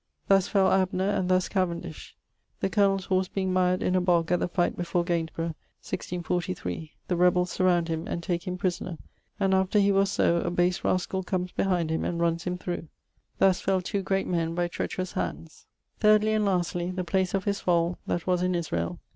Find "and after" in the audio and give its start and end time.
9.39-9.77